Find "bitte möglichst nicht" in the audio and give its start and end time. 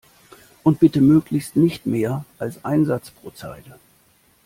0.79-1.85